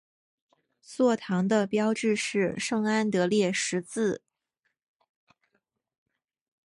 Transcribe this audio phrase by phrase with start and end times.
[0.81, 4.23] 座堂的标志是圣安德烈十字。